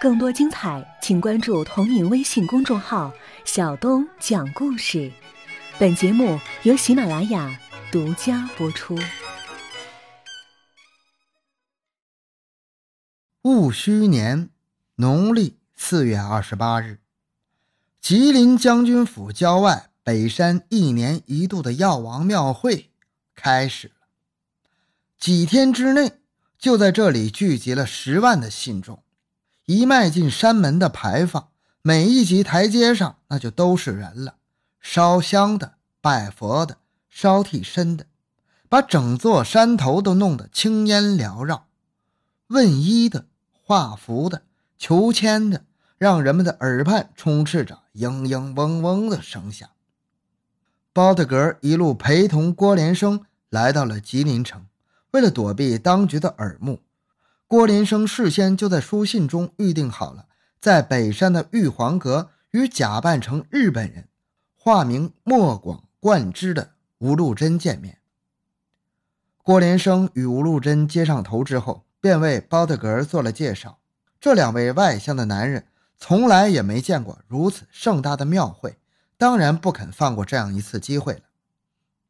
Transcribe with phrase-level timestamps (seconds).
[0.00, 3.12] 更多精彩，请关注同名微信公众号
[3.46, 5.12] “小东讲故事”。
[5.78, 7.58] 本节目由喜马拉雅
[7.92, 8.98] 独家播出。
[13.42, 14.50] 戊戌年
[14.96, 16.98] 农历四月二十八日，
[18.00, 22.90] 吉林将军府郊外北山一年一度的药王庙会
[23.34, 23.94] 开始了。
[25.18, 26.21] 几天之内，
[26.62, 29.02] 就在这里聚集了十万的信众。
[29.64, 31.48] 一迈进山门的牌坊，
[31.82, 34.36] 每一级台阶上那就都是人了，
[34.80, 36.78] 烧香的、拜佛的、
[37.10, 38.06] 烧替身的，
[38.68, 41.66] 把整座山头都弄得青烟缭绕。
[42.46, 44.42] 问医的、画符的、
[44.78, 45.64] 求签的，
[45.98, 49.68] 让人们的耳畔充斥着嘤嘤嗡嗡的声响。
[50.92, 54.66] 包德格一路陪同郭连生来到了吉林城，
[55.12, 56.80] 为了躲避当局的耳目。
[57.46, 60.26] 郭连生事先就在书信中预定好了，
[60.60, 64.08] 在北山的玉皇阁与假扮成日本人、
[64.56, 67.98] 化名莫广贯之的吴禄贞见面。
[69.42, 73.78] 郭连生与吴禄贞接上头之后，便为包德格做了介绍。
[74.20, 75.66] 这两位外乡的男人
[75.98, 78.78] 从来也没见过如此盛大的庙会，
[79.18, 81.22] 当然不肯放过这样一次机会了。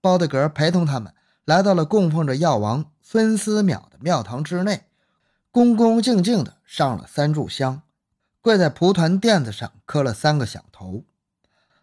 [0.00, 1.14] 包德格陪同他们
[1.44, 4.84] 来到了供奉着药王孙思邈的庙堂之内。
[5.50, 7.82] 恭恭敬敬地上了三炷香，
[8.40, 11.04] 跪在蒲团垫子上磕了三个响头。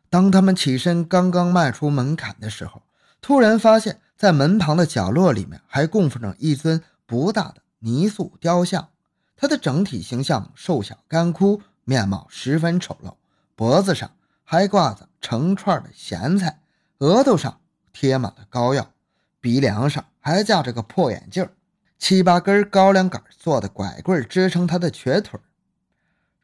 [0.09, 2.81] 当他们起身刚刚迈出门槛的时候，
[3.21, 8.89] 突然发现，在门旁的角落里面还供奉着一尊不大的泥塑雕像。
[9.37, 13.13] 他的整体形象瘦小干枯，面貌十分丑陋，
[13.55, 14.11] 脖子上
[14.43, 16.59] 还挂着成串的咸菜，
[16.97, 17.61] 额头上
[17.93, 18.91] 贴满了膏药，
[19.41, 21.47] 鼻梁上还架着个破眼镜。
[21.97, 25.39] 七八根高粱杆做的拐棍支撑他的瘸腿。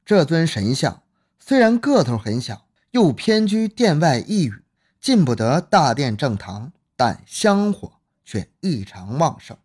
[0.06, 1.04] 这尊神像
[1.40, 4.64] 虽然个头很小，又偏居殿外一隅，
[5.00, 7.94] 进不得大殿正堂，但香火
[8.26, 9.58] 却异常旺盛。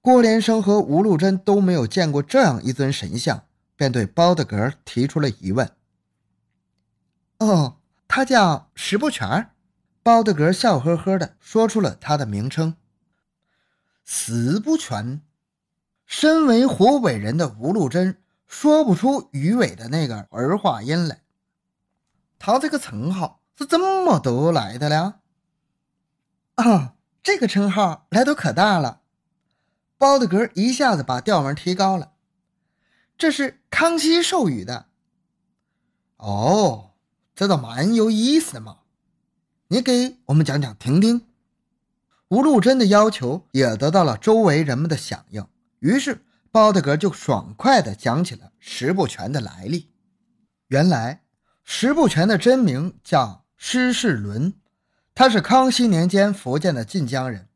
[0.00, 3.44] 郭连生和吴禄贞都没有见过这样一尊神像，
[3.76, 5.70] 便对包德格提出了疑问
[7.38, 7.76] ：“哦，
[8.08, 9.50] 他叫石不全。”
[10.02, 12.76] 包德格笑呵呵地说出了他的名称。
[14.04, 15.22] 死不全。
[16.06, 21.22] 身为湖北人的吴禄贞说不出鱼尾的那个儿化音来。
[22.38, 25.20] 他这个称号是怎么得来的了？
[26.56, 29.02] 啊，这个称号来头可大了。
[29.98, 32.12] 包德格一下子把调门提高了。
[33.16, 34.86] 这是康熙授予的。
[36.16, 36.94] 哦，
[37.36, 38.78] 这倒蛮有意思的嘛。
[39.72, 41.28] 你给我们讲讲听听。
[42.26, 45.46] 吴禄贞的要求也得到了周围人们的响应，
[45.78, 49.92] 于是包德格就爽快地讲起了石不全的来历。
[50.66, 51.22] 原来，
[51.62, 54.54] 石不全的真名叫施世伦，
[55.14, 57.46] 他是康熙年间福建的晋江人，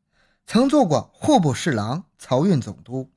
[0.47, 3.11] 曾做过户部侍郎、漕运总督。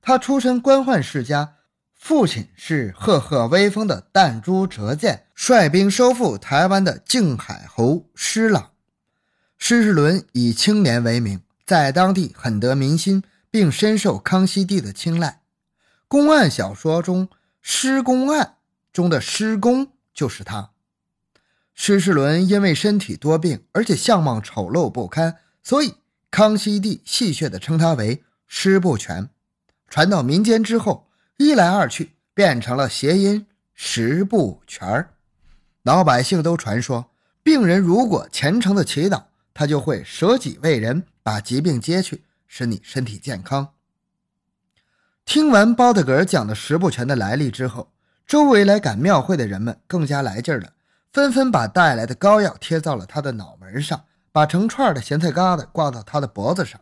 [0.00, 1.56] 他出身官宦世家，
[1.98, 8.70] 父亲是赫赫威风的弹珠折剑，率兵收复台湾的靖海侯施琅。
[9.58, 15.40] 施世伦以清廉为名，在当地很得民心，并深受康熙帝的青睐。
[16.06, 17.26] 公案小说中，
[17.60, 18.44] 《施公案》
[18.92, 20.70] 中的施公就是他。
[21.74, 25.96] 施世伦因为身体多病，而且相貌丑陋不堪，所以
[26.30, 29.28] 康熙帝戏谑地称他为“施不全”。
[29.90, 31.07] 传到民间之后，
[31.38, 35.08] 一来二去变成了谐音“十不全”。
[35.82, 37.10] 老百姓都传说，
[37.42, 39.24] 病人如果虔诚的祈祷。
[39.54, 43.70] 他就会舍己为人，把疾病接去，使你身体健康。
[45.24, 47.90] 听完包德格讲的十不全的来历之后，
[48.24, 50.74] 周围来赶庙会的人们更加来劲了，
[51.12, 56.80] 纷纷把带来的膏药贴到了他的脑门上，把成串的咸菜疙瘩挂到他的脖子上。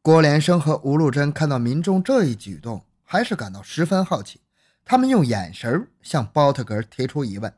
[0.00, 2.82] 郭连生和吴禄贞看到民众这一举动，
[3.12, 4.40] 还是感到十分好奇。
[4.86, 7.52] 他们用眼神向包特格提出疑问：“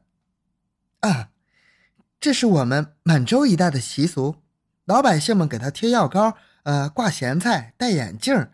[0.99, 1.31] 啊？”
[2.19, 4.43] 这是我们满洲一带的习俗，
[4.85, 8.49] 老百姓们给他贴药膏，呃，挂咸菜，戴眼镜，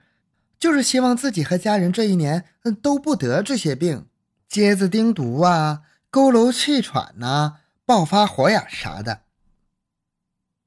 [0.59, 2.45] 就是希望自己和家人这一年，
[2.83, 4.07] 都不得这些病，
[4.47, 5.81] 疖子叮毒啊，
[6.13, 9.23] 佝偻气喘呐，爆发火眼啥的。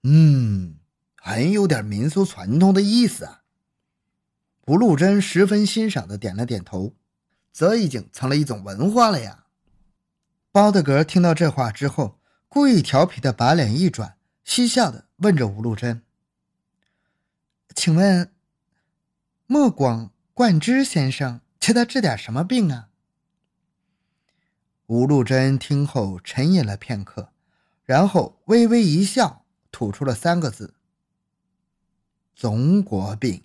[0.02, 0.80] 嗯，
[1.18, 3.43] 很有点民俗传统的意思啊。
[4.68, 6.96] 吴禄贞十分欣赏的点了点头，
[7.52, 9.46] 这已经成了一种文化了呀。
[10.52, 12.20] 包德格听到这话之后。
[12.54, 16.04] 故意调皮的把脸一转，嬉笑的问着吴禄贞
[17.74, 18.32] ：“请问，
[19.48, 22.90] 莫广冠之先生替他治点什么病啊？
[24.86, 27.34] 吴禄贞听后沉吟了片刻，
[27.86, 30.76] 然后微微一笑，吐出了三个字
[32.38, 33.44] ：“总国病。”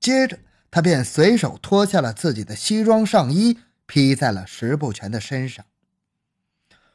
[0.00, 0.38] 接着，
[0.70, 5.64] 他便随手脱下了自己的西装上衣，披在了石不全的身上。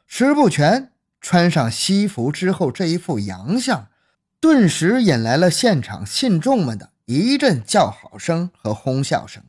[0.06, 3.88] 石不全穿上西服之后，这一副洋相，
[4.40, 9.42] 顿时引来了现场信众们的一阵叫好声和哄笑声。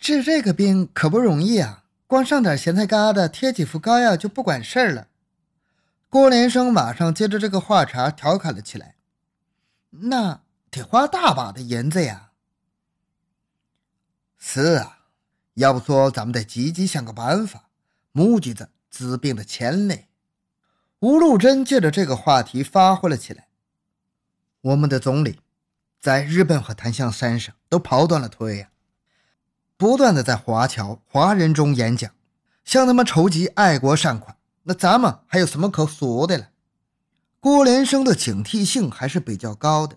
[0.00, 1.84] 治这个病可不容易啊！
[2.06, 5.08] 光上点咸菜疙瘩，贴几副膏药就不管事儿了。
[6.10, 8.96] 郭连生马上接着这个话茬调侃了起来
[10.10, 12.32] ：“那得花大把的银子呀
[14.46, 14.98] ！”“是啊，
[15.54, 17.70] 要不说咱们得积极想个办法，
[18.12, 20.08] 募集着治病的钱嘞。”
[21.00, 23.48] 吴禄贞借着这个话题发挥了起来
[24.60, 25.40] ：“我们的总理
[25.98, 28.68] 在日本和檀香山上都跑断了腿呀。”
[29.78, 32.12] 不断的在华侨华人中演讲，
[32.64, 34.36] 向他们筹集爱国善款。
[34.64, 36.50] 那咱们还有什么可说的了？
[37.40, 39.96] 郭连生的警惕性还是比较高的。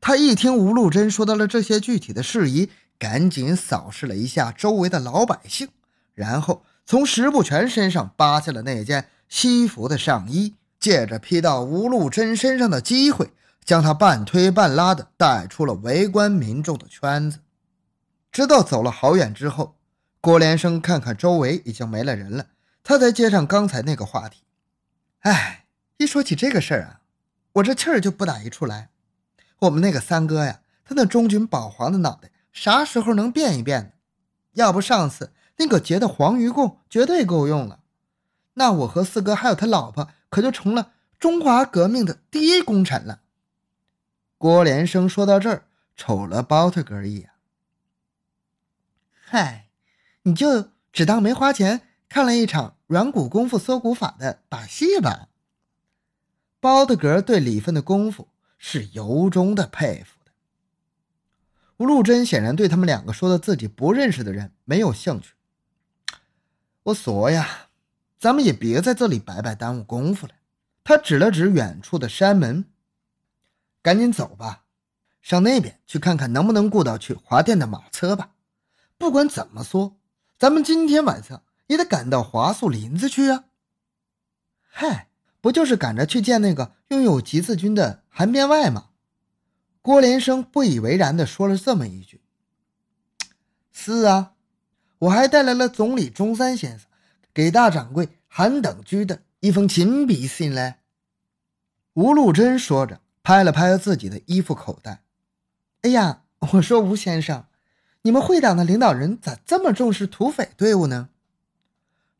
[0.00, 5.68] 他一听吴禄贞说到了这些具体的事宜，赶紧扫视了一下周围的老百姓，
[6.14, 13.30] 然后从石不全身上扒下了那件西服的上衣，借着披到吴禄贞身上的机会，
[13.64, 17.38] 将他半推半拉的带出了围观民众的圈子。
[18.32, 19.76] 直到走了好远之后，
[20.20, 22.46] 郭连生看看周围已经没了人了，
[22.82, 24.42] 他才接上刚才那个话题。
[25.20, 25.66] 哎，
[25.96, 27.00] 一说起这个事儿啊，
[27.54, 28.90] 我这气儿就不打一处来。
[29.60, 32.30] 我们那个三哥呀，他那中军保皇的脑袋
[32.60, 33.94] 啥时候能变一变？
[34.54, 37.78] 要不上次那个结的黄鱼贡绝对够用了。
[38.54, 40.90] 那我和四哥还有他老婆可就成了
[41.20, 43.20] 中华革命的第一功臣了。
[44.38, 47.30] 郭连生说到这儿，瞅了包特哥一眼。
[49.12, 49.68] 嗨，
[50.22, 55.28] 你就只当没花钱看了一场软骨功夫缩骨法的把戏吧。
[56.58, 58.26] 包德格对李芬的功夫
[58.58, 60.17] 是由衷的佩服
[61.78, 65.34] 吴禄贞显然对他们两个说的自己不认识的人没有兴趣。
[66.82, 67.68] 我说呀，
[68.18, 70.32] 咱们也别在这里白白耽误功夫了。
[70.82, 72.64] 他指了指远处的山门，
[73.80, 74.64] 赶紧走吧，
[75.22, 78.30] 上那边去看看能不能雇到去华店的马车吧。
[78.96, 79.96] 不管怎么说，
[80.36, 83.44] 咱们今天晚上也得赶到华树林子去啊！
[84.68, 85.10] 嗨，
[85.40, 88.87] 不就是赶着去见那个拥有集字军的韩边外吗？
[89.82, 92.20] 郭连生不以为然地说了这么一句
[93.72, 94.32] ：“是啊，
[94.98, 96.88] 我还带来了总理中山先生
[97.32, 100.76] 给大掌柜韩等居的一封亲笔信嘞。”
[101.94, 105.02] 吴禄贞说着，拍了拍自己的衣服口袋
[105.82, 106.22] ：“哎呀，
[106.52, 107.44] 我说吴先生。”
[108.02, 111.08] 你们会党的领导人咋这么重视土匪队伍呢？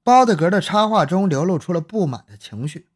[0.03, 2.89] 包德格的插话中流露出了不满的情绪。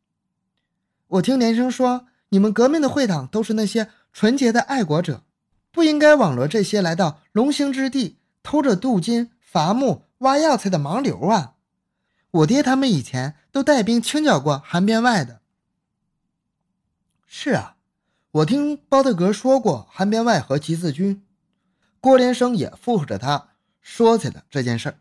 [1.06, 5.24] 我听连生说，你们革命的会党都是那些纯洁的爱国者，
[5.70, 11.54] 不应该网罗这些来到龙兴之地偷着镀金、伐木、挖药材的盲流啊！
[12.30, 15.40] 我爹他们以前都带兵清剿过韩边外的。
[17.26, 17.76] 是啊，
[18.30, 21.26] 我听包德格说过韩边外和集字军。
[22.00, 23.50] 郭连生也附和着他
[23.80, 24.98] 说起了这件事儿，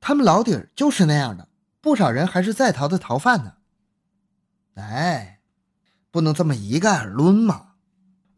[0.00, 1.48] 他们老底儿就是那样的，
[1.80, 3.54] 不少人还是在逃的逃犯呢。
[4.74, 5.40] 哎，
[6.10, 7.69] 不能这么一概而论嘛！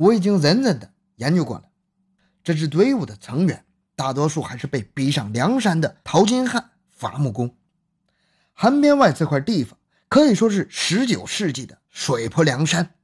[0.02, 1.70] 我已经认真的研究过了，
[2.42, 7.56] 这支队伍的成员大多数还是被逼上梁山的淘金汉、伐木工。
[8.52, 9.78] 韩边外这块地方
[10.08, 12.96] 可以说是十九世纪的水泊梁山。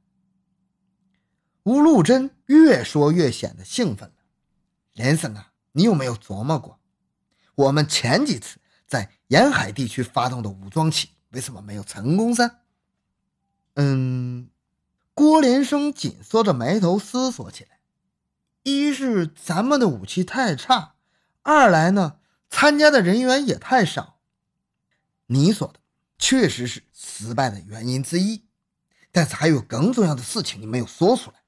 [1.63, 4.15] 吴禄贞越说越显得兴奋了。
[4.93, 6.81] 连生啊，你有没有琢磨过，
[7.55, 12.59] 我们前几次在沿海地区发动的武装起义为什么没有成功噻？
[13.75, 14.49] 嗯，
[15.19, 17.81] 郭连生紧缩着眉头思索起来。
[18.63, 20.95] 一是咱们的武器太差，
[21.41, 24.21] 二来呢，参加的人员也太少。
[25.25, 25.81] 你说的
[26.17, 28.45] 确实是失败的原因之一，
[29.11, 31.41] 但是还有更重要的事情你没有说出来。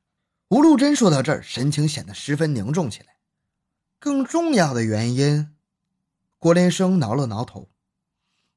[0.50, 3.16] 吴禄贞说到这儿，神情显得十分凝重起来。
[4.00, 5.56] 更重要的原因，
[6.38, 7.70] 郭连生挠了挠头，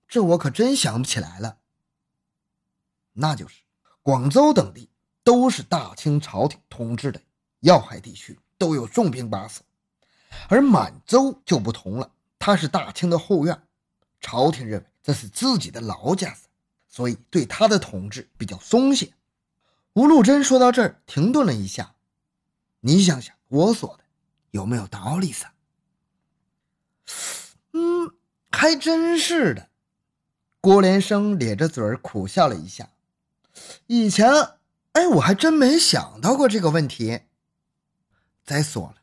[0.09, 1.59] 这我可真想不起来了。
[3.12, 3.62] 那就是
[4.02, 4.90] 广州等地
[5.24, 7.20] 都是大清朝廷统治的
[7.60, 9.62] 要害地区，都有重兵把守，
[10.48, 13.62] 而满洲就不同了，它是大清的后院，
[14.20, 16.36] 朝廷认为这是自己的老家
[16.86, 19.12] 所以对他的统治比较松懈。
[19.94, 21.94] 吴禄贞说到这儿，停顿了一下，
[22.80, 24.04] 你想想我说的。
[24.50, 25.52] 有没有道理噻？
[27.72, 28.12] 嗯，
[28.52, 29.68] 还真是的。
[30.60, 32.88] 郭连生咧着嘴苦笑了一下。
[33.88, 34.28] 以前，
[34.94, 37.20] 哎，我还真没想到过这个问题。
[38.42, 38.96] 再说了，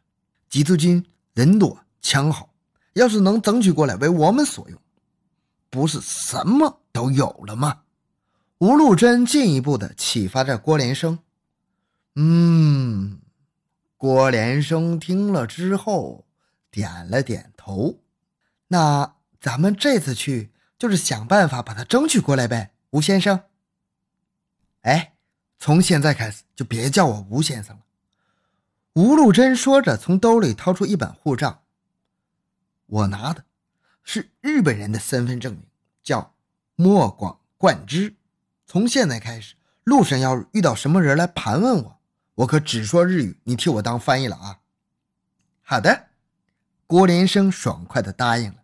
[0.49, 2.53] 缉毒军人多枪好，
[2.93, 4.77] 要是能争取过来为我们所用，
[5.69, 7.83] 不是什么都有了吗？
[8.57, 11.19] 吴禄贞进一步的启发着郭连生。
[12.15, 13.21] 嗯，
[13.95, 16.25] 郭连生听了之后
[16.69, 17.99] 点了点头。
[18.67, 20.51] 那咱们这次去。
[20.81, 23.41] 就是想办法把他争取过来呗，吴先生。
[24.81, 25.13] 哎，
[25.61, 27.83] 从现在开始就别叫我吴先生了。
[28.93, 31.61] 吴禄贞说着，从兜里掏出一本护照。
[32.87, 33.45] 我拿的
[34.03, 35.61] 是日本人的身份证明，
[36.01, 36.33] 叫
[36.75, 38.15] 莫广贯之。
[38.65, 39.53] 从现在开始，
[39.83, 41.99] 路上要遇到什么人来盘问我，
[42.33, 44.61] 我可只说日语，你替我当翻译了啊。
[45.61, 46.07] 好的，
[46.87, 48.63] 郭连生爽快的答应了。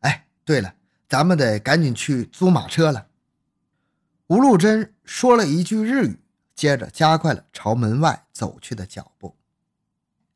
[0.00, 0.74] 哎对了，
[1.08, 3.07] 咱们得赶紧去租马车了。
[4.28, 6.20] 吴禄贞说了一句日语，
[6.54, 9.34] 接着加快了朝门外走去的脚步。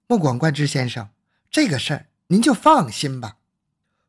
[0.07, 1.11] 莫广冠之先生，
[1.51, 3.37] 这个事儿您就放心吧。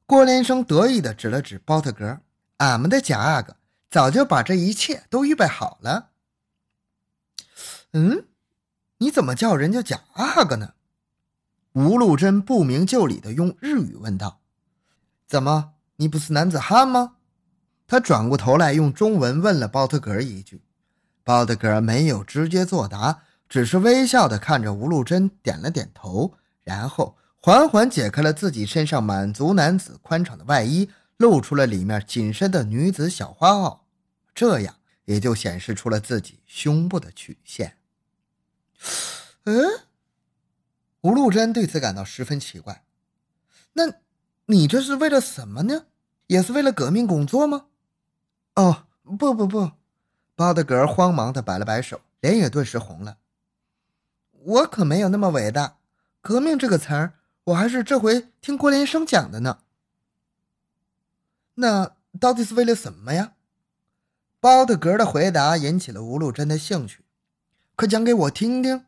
[0.06, 2.22] 郭连生得意地指了指包特格，
[2.58, 3.58] 俺们的贾阿哥
[3.90, 6.12] 早就把这一切都预备好了。
[7.92, 8.28] 嗯，
[9.00, 10.76] 你怎么叫人家贾阿哥呢？
[11.74, 14.40] 吴禄贞不明就里的用日语问道
[15.28, 17.18] ：“怎么？”你不是男子汉吗？
[17.94, 20.64] 他转过头来，用中文问了包特格一句。
[21.24, 26.34] 包特格没有直接作答，只是微笑的看着吴禄贞，点了点头，
[26.64, 33.82] 然后缓缓解开了自己身上满族男子宽敞的外衣，露出了里面紧身的女子小花袄，
[34.34, 34.74] 这样
[35.06, 37.78] 也就显示出了自己胸部的曲线。
[39.44, 39.54] 嗯，
[41.02, 42.84] 吴禄贞对此感到十分奇怪。
[43.74, 43.84] 那。
[44.48, 45.86] 你这是为了什么呢？
[46.28, 47.68] 也是为了革命工作吗？
[48.56, 48.86] 哦，
[49.18, 49.72] 不不不，
[50.36, 53.18] 包德格慌忙的摆了摆手，脸也顿时红了。
[54.32, 55.78] 我可没有那么伟大，
[56.22, 57.14] 革命这个词儿，
[57.46, 59.60] 我还是这回听郭连生讲的呢。
[61.56, 63.34] 那到底是为了什么呀？
[64.40, 67.04] 包德格的回答引起了吴禄贞的兴趣，
[67.76, 68.86] 快讲给我听听。